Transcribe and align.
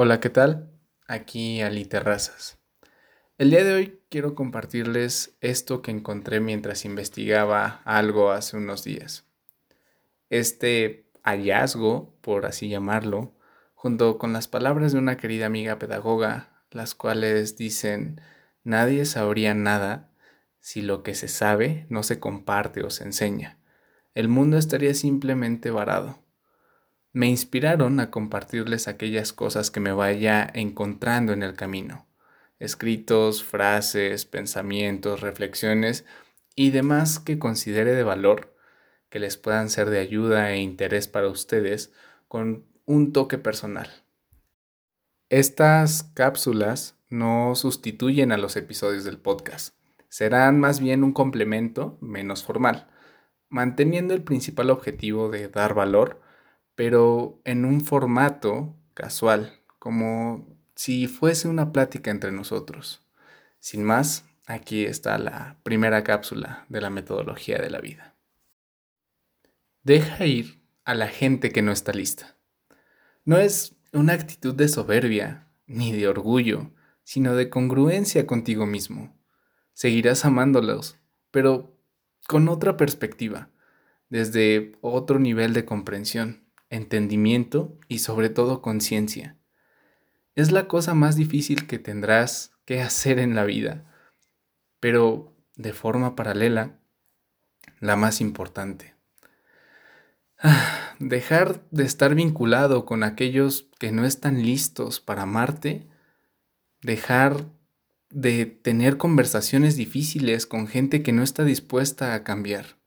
Hola, 0.00 0.20
¿qué 0.20 0.30
tal? 0.30 0.70
Aquí 1.08 1.60
Ali 1.60 1.84
Terrazas. 1.84 2.60
El 3.36 3.50
día 3.50 3.64
de 3.64 3.74
hoy 3.74 4.00
quiero 4.08 4.36
compartirles 4.36 5.36
esto 5.40 5.82
que 5.82 5.90
encontré 5.90 6.38
mientras 6.38 6.84
investigaba 6.84 7.82
algo 7.84 8.30
hace 8.30 8.56
unos 8.56 8.84
días. 8.84 9.26
Este 10.30 11.10
hallazgo, 11.24 12.16
por 12.20 12.46
así 12.46 12.68
llamarlo, 12.68 13.34
junto 13.74 14.18
con 14.18 14.32
las 14.32 14.46
palabras 14.46 14.92
de 14.92 15.00
una 15.00 15.16
querida 15.16 15.46
amiga 15.46 15.80
pedagoga, 15.80 16.62
las 16.70 16.94
cuales 16.94 17.56
dicen, 17.56 18.20
nadie 18.62 19.04
sabría 19.04 19.52
nada 19.54 20.12
si 20.60 20.80
lo 20.80 21.02
que 21.02 21.16
se 21.16 21.26
sabe 21.26 21.86
no 21.88 22.04
se 22.04 22.20
comparte 22.20 22.84
o 22.84 22.90
se 22.90 23.02
enseña. 23.02 23.58
El 24.14 24.28
mundo 24.28 24.58
estaría 24.58 24.94
simplemente 24.94 25.72
varado 25.72 26.20
me 27.12 27.28
inspiraron 27.28 28.00
a 28.00 28.10
compartirles 28.10 28.88
aquellas 28.88 29.32
cosas 29.32 29.70
que 29.70 29.80
me 29.80 29.92
vaya 29.92 30.48
encontrando 30.52 31.32
en 31.32 31.42
el 31.42 31.54
camino. 31.54 32.06
Escritos, 32.58 33.42
frases, 33.42 34.24
pensamientos, 34.24 35.20
reflexiones 35.20 36.04
y 36.54 36.70
demás 36.70 37.18
que 37.18 37.38
considere 37.38 37.92
de 37.92 38.02
valor, 38.02 38.54
que 39.10 39.20
les 39.20 39.36
puedan 39.36 39.70
ser 39.70 39.90
de 39.90 40.00
ayuda 40.00 40.52
e 40.52 40.58
interés 40.58 41.08
para 41.08 41.28
ustedes 41.28 41.92
con 42.26 42.66
un 42.84 43.12
toque 43.12 43.38
personal. 43.38 43.88
Estas 45.30 46.02
cápsulas 46.14 46.96
no 47.08 47.54
sustituyen 47.54 48.32
a 48.32 48.38
los 48.38 48.56
episodios 48.56 49.04
del 49.04 49.18
podcast, 49.18 49.74
serán 50.08 50.58
más 50.58 50.80
bien 50.80 51.04
un 51.04 51.12
complemento 51.12 51.98
menos 52.00 52.44
formal, 52.44 52.88
manteniendo 53.48 54.14
el 54.14 54.22
principal 54.22 54.70
objetivo 54.70 55.30
de 55.30 55.48
dar 55.48 55.74
valor 55.74 56.20
pero 56.78 57.40
en 57.44 57.64
un 57.64 57.80
formato 57.80 58.72
casual, 58.94 59.58
como 59.80 60.46
si 60.76 61.08
fuese 61.08 61.48
una 61.48 61.72
plática 61.72 62.12
entre 62.12 62.30
nosotros. 62.30 63.02
Sin 63.58 63.82
más, 63.82 64.26
aquí 64.46 64.84
está 64.84 65.18
la 65.18 65.56
primera 65.64 66.04
cápsula 66.04 66.66
de 66.68 66.80
la 66.80 66.88
metodología 66.88 67.58
de 67.58 67.68
la 67.68 67.80
vida. 67.80 68.14
Deja 69.82 70.24
ir 70.24 70.60
a 70.84 70.94
la 70.94 71.08
gente 71.08 71.50
que 71.50 71.62
no 71.62 71.72
está 71.72 71.92
lista. 71.92 72.36
No 73.24 73.38
es 73.38 73.74
una 73.92 74.12
actitud 74.12 74.54
de 74.54 74.68
soberbia 74.68 75.48
ni 75.66 75.90
de 75.90 76.06
orgullo, 76.06 76.70
sino 77.02 77.34
de 77.34 77.50
congruencia 77.50 78.24
contigo 78.24 78.66
mismo. 78.66 79.18
Seguirás 79.72 80.24
amándolos, 80.24 80.96
pero 81.32 81.76
con 82.28 82.48
otra 82.48 82.76
perspectiva, 82.76 83.50
desde 84.10 84.78
otro 84.80 85.18
nivel 85.18 85.54
de 85.54 85.64
comprensión 85.64 86.46
entendimiento 86.70 87.78
y 87.88 87.98
sobre 87.98 88.30
todo 88.30 88.62
conciencia. 88.62 89.36
Es 90.34 90.52
la 90.52 90.68
cosa 90.68 90.94
más 90.94 91.16
difícil 91.16 91.66
que 91.66 91.78
tendrás 91.78 92.52
que 92.64 92.80
hacer 92.80 93.18
en 93.18 93.34
la 93.34 93.44
vida, 93.44 93.84
pero 94.80 95.34
de 95.56 95.72
forma 95.72 96.14
paralela, 96.14 96.78
la 97.80 97.96
más 97.96 98.20
importante. 98.20 98.94
dejar 100.98 101.64
de 101.70 101.84
estar 101.84 102.14
vinculado 102.14 102.84
con 102.84 103.02
aquellos 103.02 103.68
que 103.78 103.92
no 103.92 104.04
están 104.04 104.42
listos 104.42 105.00
para 105.00 105.22
amarte, 105.22 105.88
dejar 106.82 107.46
de 108.10 108.46
tener 108.46 108.96
conversaciones 108.96 109.76
difíciles 109.76 110.46
con 110.46 110.66
gente 110.66 111.02
que 111.02 111.12
no 111.12 111.22
está 111.22 111.44
dispuesta 111.44 112.14
a 112.14 112.24
cambiar. 112.24 112.78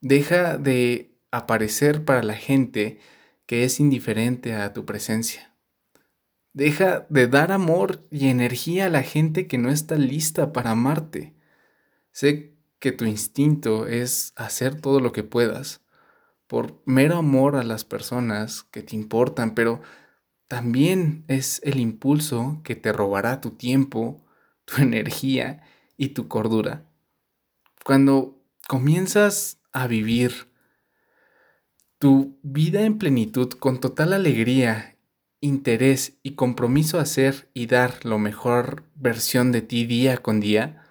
Deja 0.00 0.58
de 0.58 1.13
aparecer 1.36 2.04
para 2.04 2.22
la 2.22 2.34
gente 2.34 3.00
que 3.46 3.64
es 3.64 3.80
indiferente 3.80 4.54
a 4.54 4.72
tu 4.72 4.84
presencia. 4.84 5.52
Deja 6.52 7.06
de 7.10 7.26
dar 7.26 7.50
amor 7.50 8.06
y 8.10 8.28
energía 8.28 8.86
a 8.86 8.90
la 8.90 9.02
gente 9.02 9.48
que 9.48 9.58
no 9.58 9.70
está 9.70 9.96
lista 9.96 10.52
para 10.52 10.70
amarte. 10.70 11.34
Sé 12.12 12.54
que 12.78 12.92
tu 12.92 13.04
instinto 13.04 13.88
es 13.88 14.32
hacer 14.36 14.80
todo 14.80 15.00
lo 15.00 15.10
que 15.10 15.24
puedas 15.24 15.80
por 16.46 16.80
mero 16.84 17.16
amor 17.16 17.56
a 17.56 17.64
las 17.64 17.84
personas 17.84 18.62
que 18.62 18.82
te 18.82 18.94
importan, 18.94 19.54
pero 19.54 19.82
también 20.46 21.24
es 21.26 21.60
el 21.64 21.80
impulso 21.80 22.60
que 22.62 22.76
te 22.76 22.92
robará 22.92 23.40
tu 23.40 23.50
tiempo, 23.50 24.24
tu 24.64 24.76
energía 24.82 25.64
y 25.96 26.10
tu 26.10 26.28
cordura. 26.28 26.86
Cuando 27.84 28.40
comienzas 28.68 29.58
a 29.72 29.88
vivir 29.88 30.53
tu 32.04 32.38
vida 32.42 32.82
en 32.82 32.98
plenitud 32.98 33.48
con 33.48 33.80
total 33.80 34.12
alegría, 34.12 34.98
interés 35.40 36.18
y 36.22 36.34
compromiso 36.34 36.98
a 36.98 37.02
hacer 37.04 37.48
y 37.54 37.64
dar 37.64 38.04
lo 38.04 38.18
mejor 38.18 38.84
versión 38.94 39.52
de 39.52 39.62
ti 39.62 39.86
día 39.86 40.18
con 40.18 40.38
día, 40.38 40.84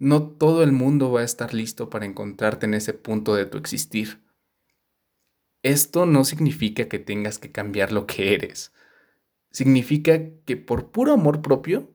no 0.00 0.24
todo 0.24 0.64
el 0.64 0.72
mundo 0.72 1.12
va 1.12 1.20
a 1.20 1.24
estar 1.24 1.54
listo 1.54 1.88
para 1.88 2.04
encontrarte 2.04 2.66
en 2.66 2.74
ese 2.74 2.94
punto 2.94 3.36
de 3.36 3.46
tu 3.46 3.58
existir. 3.58 4.24
Esto 5.62 6.04
no 6.04 6.24
significa 6.24 6.88
que 6.88 6.98
tengas 6.98 7.38
que 7.38 7.52
cambiar 7.52 7.92
lo 7.92 8.08
que 8.08 8.34
eres. 8.34 8.72
Significa 9.52 10.18
que 10.46 10.56
por 10.56 10.90
puro 10.90 11.12
amor 11.12 11.42
propio 11.42 11.94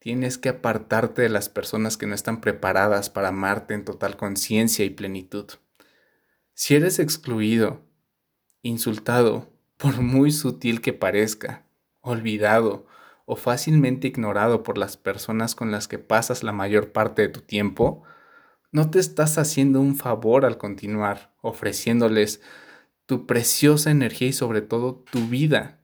tienes 0.00 0.38
que 0.38 0.48
apartarte 0.48 1.22
de 1.22 1.28
las 1.28 1.48
personas 1.48 1.96
que 1.96 2.08
no 2.08 2.16
están 2.16 2.40
preparadas 2.40 3.10
para 3.10 3.28
amarte 3.28 3.74
en 3.74 3.84
total 3.84 4.16
conciencia 4.16 4.84
y 4.84 4.90
plenitud. 4.90 5.46
Si 6.54 6.74
eres 6.74 6.98
excluido, 6.98 7.91
insultado, 8.62 9.50
por 9.76 10.00
muy 10.00 10.30
sutil 10.30 10.80
que 10.80 10.92
parezca, 10.92 11.66
olvidado 12.00 12.86
o 13.26 13.36
fácilmente 13.36 14.08
ignorado 14.08 14.62
por 14.62 14.78
las 14.78 14.96
personas 14.96 15.54
con 15.54 15.70
las 15.70 15.88
que 15.88 15.98
pasas 15.98 16.42
la 16.42 16.52
mayor 16.52 16.92
parte 16.92 17.22
de 17.22 17.28
tu 17.28 17.40
tiempo, 17.40 18.02
no 18.70 18.90
te 18.90 18.98
estás 18.98 19.38
haciendo 19.38 19.80
un 19.80 19.96
favor 19.96 20.44
al 20.44 20.56
continuar 20.56 21.34
ofreciéndoles 21.42 22.40
tu 23.06 23.26
preciosa 23.26 23.90
energía 23.90 24.28
y 24.28 24.32
sobre 24.32 24.62
todo 24.62 25.04
tu 25.10 25.26
vida. 25.28 25.80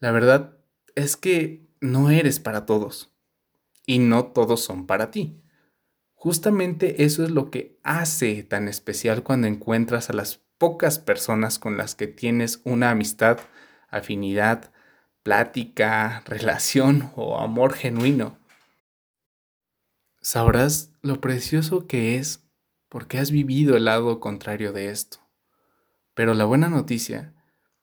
La 0.00 0.10
verdad 0.10 0.58
es 0.94 1.16
que 1.16 1.66
no 1.80 2.10
eres 2.10 2.40
para 2.40 2.66
todos 2.66 3.12
y 3.86 3.98
no 3.98 4.26
todos 4.26 4.62
son 4.62 4.86
para 4.86 5.10
ti. 5.10 5.40
Justamente 6.14 7.04
eso 7.04 7.24
es 7.24 7.30
lo 7.30 7.50
que 7.50 7.78
hace 7.82 8.42
tan 8.42 8.68
especial 8.68 9.22
cuando 9.22 9.46
encuentras 9.46 10.10
a 10.10 10.12
las 10.12 10.41
pocas 10.62 11.00
personas 11.00 11.58
con 11.58 11.76
las 11.76 11.96
que 11.96 12.06
tienes 12.06 12.60
una 12.62 12.90
amistad, 12.90 13.40
afinidad, 13.88 14.70
plática, 15.24 16.22
relación 16.26 17.10
o 17.16 17.40
amor 17.40 17.74
genuino. 17.74 18.38
Sabrás 20.20 20.92
lo 21.02 21.20
precioso 21.20 21.88
que 21.88 22.14
es 22.14 22.46
porque 22.88 23.18
has 23.18 23.32
vivido 23.32 23.76
el 23.76 23.86
lado 23.86 24.20
contrario 24.20 24.72
de 24.72 24.90
esto. 24.90 25.18
Pero 26.14 26.32
la 26.32 26.44
buena 26.44 26.68
noticia 26.68 27.34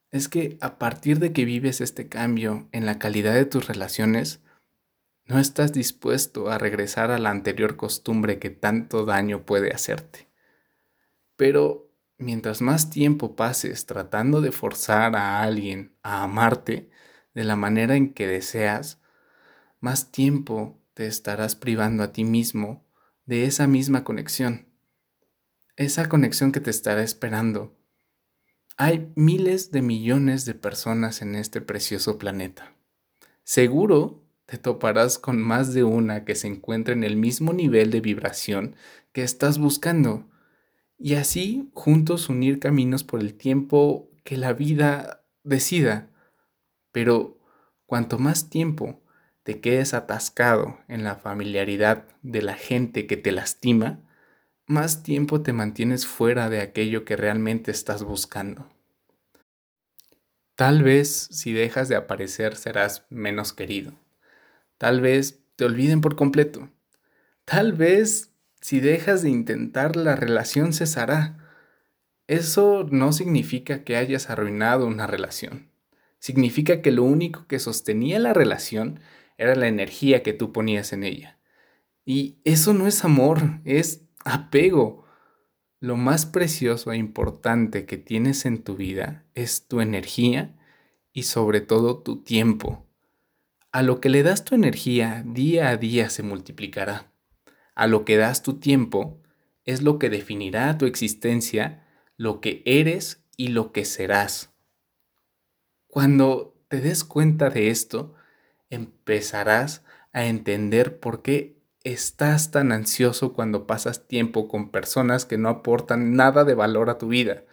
es 0.10 0.30
que 0.30 0.58
a 0.62 0.80
partir 0.80 1.20
de 1.20 1.34
que 1.34 1.44
vives 1.44 1.82
este 1.82 2.08
cambio 2.08 2.70
en 2.72 2.86
la 2.86 2.98
calidad 2.98 3.34
de 3.34 3.44
tus 3.44 3.68
relaciones, 3.68 4.40
no 5.26 5.38
estás 5.38 5.74
dispuesto 5.74 6.50
a 6.50 6.58
regresar 6.58 7.12
a 7.12 7.20
la 7.20 7.30
anterior 7.30 7.76
costumbre 7.76 8.40
que 8.40 8.52
tanto 8.52 9.04
daño 9.04 9.46
puede 9.46 9.74
hacerte. 9.74 10.30
Pero 11.36 11.89
mientras 12.20 12.62
más 12.62 12.90
tiempo 12.90 13.36
pases 13.36 13.86
tratando 13.86 14.42
de 14.42 14.52
forzar 14.52 15.16
a 15.16 15.42
alguien 15.42 15.96
a 16.04 16.24
amarte 16.24 16.90
de 17.34 17.44
la 17.44 17.56
manera 17.56 17.96
en 17.96 18.14
que 18.14 18.28
deseas, 18.28 19.02
más 19.80 20.12
tiempo 20.12 20.78
te 20.94 21.08
estarás 21.08 21.56
privando 21.56 22.04
a 22.04 22.12
ti 22.12 22.26
mismo 22.26 22.86
de 23.26 23.46
esa 23.46 23.68
misma 23.68 24.04
conexión, 24.04 24.68
esa 25.78 26.10
conexión 26.10 26.52
que 26.52 26.60
te 26.60 26.70
estará 26.70 27.02
esperando. 27.02 27.78
Hay 28.76 29.12
miles 29.16 29.72
de 29.72 29.82
millones 29.82 30.46
de 30.46 30.54
personas 30.54 31.22
en 31.22 31.36
este 31.36 31.62
precioso 31.62 32.18
planeta. 32.18 32.76
Seguro 33.44 34.26
te 34.46 34.58
toparás 34.58 35.20
con 35.20 35.42
más 35.42 35.74
de 35.74 35.84
una 35.84 36.26
que 36.26 36.36
se 36.36 36.48
encuentre 36.48 36.94
en 36.94 37.04
el 37.04 37.16
mismo 37.16 37.54
nivel 37.54 37.92
de 37.92 38.02
vibración 38.02 38.76
que 39.14 39.24
estás 39.24 39.58
buscando 39.58 40.30
y 41.00 41.16
así 41.16 41.72
juntos 41.74 42.28
unir 42.30 42.60
caminos 42.60 43.04
por 43.06 43.22
el 43.22 43.34
tiempo 43.34 44.12
que 44.26 44.38
la 44.38 44.54
vida 44.54 45.26
decida. 45.44 46.10
Pero 46.92 47.40
cuanto 47.86 48.20
más 48.20 48.50
tiempo 48.50 49.02
te 49.44 49.62
quedes 49.62 49.94
atascado 49.94 50.78
en 50.88 51.04
la 51.04 51.16
familiaridad 51.16 52.06
de 52.22 52.42
la 52.42 52.54
gente 52.54 53.08
que 53.08 53.16
te 53.16 53.32
lastima, 53.32 54.02
más 54.68 55.02
tiempo 55.02 55.42
te 55.42 55.54
mantienes 55.54 56.06
fuera 56.06 56.50
de 56.50 56.62
aquello 56.62 57.06
que 57.06 57.16
realmente 57.16 57.72
estás 57.72 58.04
buscando. 58.04 58.70
Tal 60.56 60.84
vez 60.84 61.30
si 61.32 61.54
dejas 61.54 61.88
de 61.88 61.96
aparecer 61.96 62.58
serás 62.58 63.06
menos 63.10 63.54
querido. 63.54 63.94
Tal 64.78 65.00
vez 65.00 65.40
te 65.56 65.64
olviden 65.64 66.02
por 66.02 66.18
completo. 66.18 66.70
Tal 67.46 67.72
vez 67.74 68.29
si 68.62 68.80
dejas 68.80 69.24
de 69.24 69.30
intentar, 69.30 69.96
la 69.96 70.16
relación 70.16 70.74
cesará. 70.74 71.38
Eso 72.28 72.86
no 72.92 73.14
significa 73.14 73.84
que 73.84 73.96
hayas 73.96 74.30
arruinado 74.30 74.86
una 74.86 75.08
relación. 75.08 75.70
Significa 76.20 76.82
que 76.82 76.92
lo 76.92 77.04
único 77.04 77.48
que 77.48 77.60
sostenía 77.60 78.20
la 78.20 78.34
relación 78.34 79.00
era 79.38 79.56
la 79.56 79.68
energía 79.68 80.22
que 80.22 80.34
tú 80.34 80.52
ponías 80.52 80.92
en 80.92 81.04
ella. 81.04 81.40
Y 82.06 82.40
eso 82.44 82.74
no 82.74 82.88
es 82.88 83.06
amor, 83.06 83.62
es 83.64 84.04
apego. 84.26 85.06
Lo 85.80 85.96
más 85.96 86.26
precioso 86.26 86.92
e 86.92 86.98
importante 86.98 87.86
que 87.86 87.98
tienes 87.98 88.46
en 88.46 88.64
tu 88.64 88.76
vida 88.76 89.26
es 89.34 89.68
tu 89.68 89.80
energía 89.80 90.56
y 91.14 91.24
sobre 91.24 91.62
todo 91.62 92.00
tu 92.04 92.22
tiempo. 92.22 92.86
A 93.72 93.82
lo 93.82 94.02
que 94.02 94.10
le 94.10 94.24
das 94.24 94.44
tu 94.44 94.56
energía 94.56 95.24
día 95.26 95.70
a 95.70 95.78
día 95.78 96.10
se 96.10 96.24
multiplicará. 96.24 97.09
A 97.80 97.88
lo 97.88 98.04
que 98.04 98.18
das 98.18 98.44
tu 98.44 98.60
tiempo 98.60 99.22
es 99.64 99.82
lo 99.82 100.00
que 100.00 100.10
definirá 100.10 100.78
tu 100.78 100.86
existencia, 100.86 101.88
lo 102.18 102.42
que 102.42 102.62
eres 102.66 103.24
y 103.38 103.48
lo 103.48 103.72
que 103.72 103.86
serás. 103.86 104.54
Cuando 105.88 106.62
te 106.68 106.82
des 106.82 107.06
cuenta 107.06 107.50
de 107.50 107.70
esto, 107.70 108.16
empezarás 108.70 109.86
a 110.12 110.26
entender 110.26 111.00
por 111.00 111.22
qué 111.22 111.64
estás 111.86 112.52
tan 112.52 112.74
ansioso 112.74 113.32
cuando 113.32 113.66
pasas 113.66 114.10
tiempo 114.10 114.50
con 114.50 114.72
personas 114.72 115.24
que 115.24 115.38
no 115.38 115.48
aportan 115.48 116.18
nada 116.18 116.44
de 116.44 116.56
valor 116.56 116.90
a 116.90 116.98
tu 116.98 117.08
vida 117.08 117.46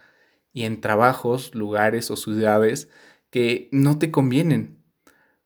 y 0.51 0.65
en 0.65 0.81
trabajos, 0.81 1.55
lugares 1.55 2.11
o 2.11 2.17
ciudades 2.17 2.89
que 3.29 3.69
no 3.71 3.97
te 3.97 4.11
convienen. 4.11 4.83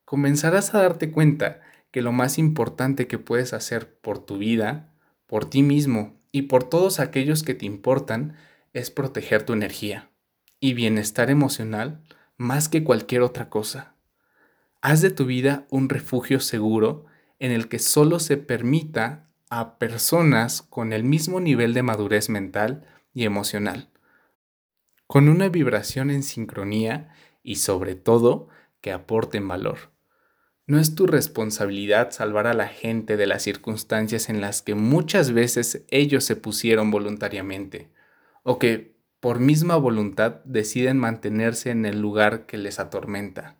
Comenzarás 0.06 0.74
a 0.74 0.82
darte 0.82 1.12
cuenta 1.12 1.62
que 1.92 2.02
lo 2.02 2.12
más 2.12 2.38
importante 2.38 3.08
que 3.08 3.18
puedes 3.18 3.54
hacer 3.54 3.94
por 4.00 4.20
tu 4.20 4.38
vida, 4.38 4.94
por 5.28 5.50
ti 5.50 5.62
mismo 5.62 6.20
y 6.32 6.44
por 6.44 6.64
todos 6.64 7.00
aquellos 7.00 7.44
que 7.44 7.54
te 7.54 7.66
importan 7.66 8.36
es 8.74 8.90
proteger 8.90 9.44
tu 9.44 9.54
energía 9.54 10.10
y 10.60 10.74
bienestar 10.74 11.30
emocional 11.30 12.02
más 12.38 12.70
que 12.70 12.84
cualquier 12.84 13.22
otra 13.22 13.50
cosa. 13.50 13.96
Haz 14.82 15.02
de 15.02 15.12
tu 15.12 15.26
vida 15.26 15.68
un 15.70 15.90
refugio 15.90 16.40
seguro 16.40 17.06
en 17.40 17.52
el 17.52 17.68
que 17.68 17.80
solo 17.80 18.20
se 18.20 18.38
permita 18.38 19.30
a 19.50 19.78
personas 19.78 20.62
con 20.62 20.94
el 20.94 21.04
mismo 21.04 21.40
nivel 21.40 21.74
de 21.74 21.84
madurez 21.84 22.30
mental 22.30 22.86
y 23.14 23.26
emocional, 23.26 23.90
con 25.08 25.28
una 25.28 25.50
vibración 25.50 26.10
en 26.10 26.24
sincronía 26.24 27.10
y 27.44 27.58
sobre 27.58 27.96
todo 27.96 28.48
que 28.80 28.92
aporten 28.92 29.48
valor. 29.48 29.92
No 30.72 30.80
es 30.80 30.96
tu 30.96 31.06
responsabilidad 31.06 32.12
salvar 32.12 32.48
a 32.48 32.54
la 32.54 32.70
gente 32.70 33.18
de 33.18 33.28
las 33.28 33.44
circunstancias 33.44 34.30
en 34.30 34.40
las 34.40 34.62
que 34.62 34.74
muchas 34.74 35.34
veces 35.34 35.84
ellos 35.90 36.24
se 36.24 36.38
pusieron 36.38 36.92
voluntariamente, 36.92 37.90
o 38.44 38.58
que 38.58 38.96
por 39.20 39.40
misma 39.40 39.76
voluntad 39.76 40.36
deciden 40.46 40.98
mantenerse 40.98 41.72
en 41.72 41.86
el 41.86 42.00
lugar 42.00 42.46
que 42.46 42.58
les 42.58 42.80
atormenta. 42.80 43.58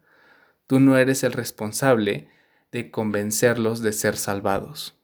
Tú 0.68 0.80
no 0.80 0.98
eres 0.98 1.26
el 1.26 1.34
responsable 1.34 2.30
de 2.72 2.92
convencerlos 2.92 3.82
de 3.82 3.92
ser 3.92 4.16
salvados. 4.16 4.98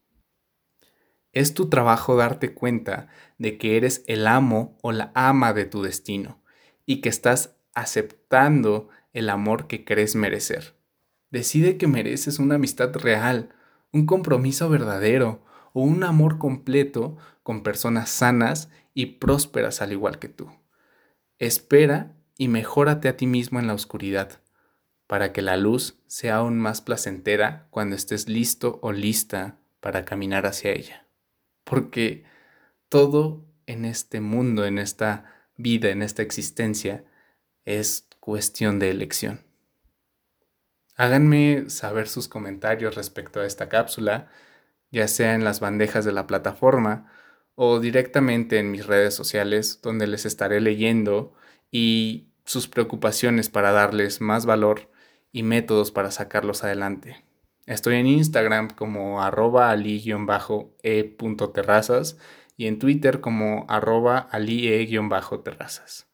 Es 1.33 1.54
tu 1.54 1.68
trabajo 1.68 2.15
darte 2.15 2.54
cuenta 2.54 3.09
de 3.38 3.57
que 3.57 3.75
eres 3.75 4.06
el 4.07 4.27
amo 4.27 4.77
o 4.81 4.94
la 4.94 5.12
ama 5.13 5.51
de 5.51 5.65
tu 5.65 5.81
destino 5.83 6.42
y 6.86 7.01
que 7.01 7.09
estás 7.09 7.57
aceptando 7.74 8.88
el 9.12 9.30
amor 9.30 9.68
que 9.68 9.83
crees 9.83 10.15
merecer. 10.15 10.76
Decide 11.29 11.77
que 11.77 11.88
mereces 11.88 12.39
una 12.39 12.56
amistad 12.56 12.94
real, 12.95 13.53
un 13.91 14.06
compromiso 14.06 14.69
verdadero 14.69 15.44
o 15.74 15.81
un 15.81 16.03
amor 16.03 16.38
completo 16.38 17.18
con 17.44 17.63
personas 17.63 18.09
sanas 18.09 18.69
y 18.94 19.18
prósperas 19.18 19.81
al 19.81 19.91
igual 19.91 20.19
que 20.19 20.29
tú. 20.29 20.50
Espera 21.39 22.15
y 22.38 22.47
mejórate 22.47 23.09
a 23.09 23.18
ti 23.18 23.27
mismo 23.27 23.59
en 23.59 23.68
la 23.68 23.74
oscuridad 23.74 24.41
para 25.07 25.31
que 25.31 25.41
la 25.41 25.57
luz 25.57 26.00
sea 26.07 26.38
aún 26.38 26.59
más 26.59 26.81
placentera 26.81 27.68
cuando 27.69 27.95
estés 27.95 28.27
listo 28.27 28.80
o 28.81 28.91
lista 28.91 29.59
para 29.80 30.03
caminar 30.03 30.45
hacia 30.45 30.71
ella. 30.71 31.07
Porque 31.63 32.25
todo 32.89 33.45
en 33.65 33.85
este 33.85 34.19
mundo, 34.19 34.65
en 34.65 34.77
esta 34.77 35.50
vida, 35.56 35.89
en 35.89 36.01
esta 36.01 36.21
existencia, 36.21 37.06
es 37.65 38.07
cuestión 38.19 38.80
de 38.80 38.89
elección. 38.89 39.46
Háganme 40.97 41.69
saber 41.69 42.07
sus 42.07 42.27
comentarios 42.27 42.95
respecto 42.95 43.39
a 43.39 43.45
esta 43.45 43.69
cápsula, 43.69 44.29
ya 44.91 45.07
sea 45.07 45.35
en 45.35 45.44
las 45.44 45.59
bandejas 45.59 46.05
de 46.05 46.11
la 46.11 46.25
plataforma 46.25 47.11
o 47.53 47.79
directamente 47.79 48.57
en 48.57 48.71
mis 48.71 48.88
redes 48.88 49.13
sociales, 49.13 49.79
donde 49.83 50.07
les 50.07 50.25
estaré 50.25 50.59
leyendo 50.59 51.35
y 51.69 52.29
sus 52.45 52.67
preocupaciones 52.67 53.49
para 53.49 53.71
darles 53.71 54.21
más 54.21 54.47
valor 54.47 54.89
y 55.31 55.44
métodos 55.44 55.91
para 55.91 56.09
sacarlos 56.09 56.63
adelante. 56.63 57.23
Estoy 57.67 57.97
en 57.97 58.07
Instagram 58.07 58.71
como 58.71 59.21
arroba 59.21 59.69
ali-e.terrazas 59.69 62.17
y 62.55 62.65
en 62.65 62.79
Twitter 62.79 63.21
como 63.21 63.67
arroba 63.69 64.27
ali-e-terrazas. 64.31 66.07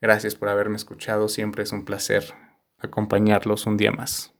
Gracias 0.00 0.34
por 0.34 0.48
haberme 0.48 0.76
escuchado, 0.76 1.28
siempre 1.28 1.62
es 1.62 1.70
un 1.70 1.84
placer 1.84 2.34
acompañarlos 2.78 3.66
un 3.66 3.76
día 3.76 3.92
más. 3.92 4.35